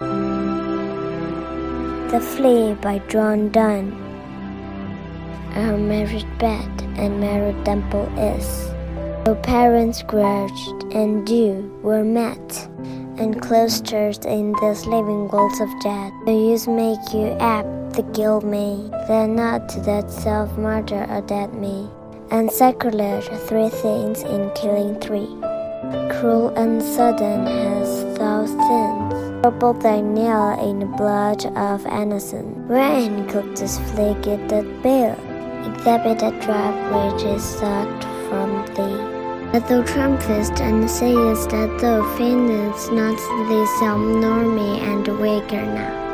The 0.00 0.06
Flea 2.22 2.74
by 2.74 3.00
John 3.08 3.50
Donne. 3.50 3.92
Our 5.56 5.76
married 5.76 6.38
bed 6.38 6.70
and 6.96 7.20
married 7.20 7.64
temple 7.64 8.06
is. 8.16 8.68
Though 9.24 9.34
parents 9.42 10.04
grudged 10.04 10.84
and 10.92 11.28
you 11.28 11.76
were 11.82 12.04
met, 12.04 12.68
and 13.18 13.42
cloisters 13.42 14.18
in 14.18 14.54
these 14.62 14.86
living 14.86 15.26
walls 15.28 15.60
of 15.60 15.68
death. 15.80 16.12
The 16.26 16.32
use 16.32 16.68
make 16.68 17.12
you 17.12 17.36
apt, 17.40 17.94
the 17.94 18.04
guilt 18.14 18.44
may, 18.44 18.76
then 19.08 19.34
not 19.34 19.68
that 19.84 20.12
self 20.12 20.56
murder 20.56 21.06
or 21.10 21.22
dead 21.22 21.54
me. 21.54 21.90
And 22.30 22.52
sacrilege, 22.52 23.26
three 23.48 23.68
things 23.68 24.22
in 24.22 24.52
killing 24.54 25.00
three. 25.00 25.26
Cruel 26.20 26.50
and 26.56 26.80
sudden 26.82 27.46
has 27.46 28.04
thou. 28.16 28.57
Purple 29.42 29.72
thy 29.72 30.00
nail 30.00 30.58
in 30.68 30.80
the 30.80 30.86
blood 30.86 31.46
of 31.56 31.86
innocent. 31.86 32.56
Wherein 32.66 33.28
could 33.28 33.56
this 33.56 33.78
flea 33.78 34.14
get 34.20 34.48
that 34.48 34.66
bill? 34.82 35.14
Exhibit 35.64 36.22
a 36.22 36.32
drop 36.44 36.74
which 36.92 37.22
is 37.22 37.44
sucked 37.44 38.04
from 38.28 38.66
thee. 38.74 39.52
But 39.52 39.68
thou 39.68 39.82
triumphest 39.84 40.60
and 40.60 40.90
sayest 40.90 41.50
that 41.50 41.78
thou 41.80 42.02
feignest 42.16 42.92
not 42.92 43.16
thyself 43.48 44.00
nor 44.00 44.42
me 44.42 44.80
and 44.80 45.06
waker 45.20 45.64
now. 45.64 46.07